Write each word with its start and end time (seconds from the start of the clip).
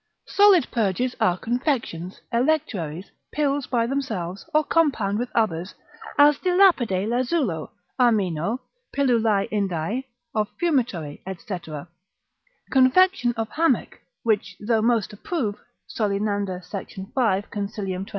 Solid 0.25 0.65
purges 0.71 1.15
are 1.19 1.37
confections, 1.37 2.21
electuaries, 2.33 3.11
pills 3.31 3.67
by 3.67 3.85
themselves, 3.85 4.49
or 4.51 4.63
compound 4.63 5.19
with 5.19 5.29
others, 5.35 5.75
as 6.17 6.39
de 6.39 6.49
lapide 6.55 7.07
lazulo, 7.07 7.69
armeno, 7.99 8.57
pil. 8.91 9.05
indae, 9.51 10.03
of 10.33 10.47
fumitory, 10.59 11.21
&c. 11.27 11.69
Confection 12.71 13.33
of 13.37 13.49
Hamech, 13.49 13.99
which 14.23 14.55
though 14.59 14.81
most 14.81 15.13
approve, 15.13 15.59
Solenander 15.87 16.63
sec. 16.63 16.87
5. 17.13 17.51
consil. 17.51 17.85
22. 17.85 18.05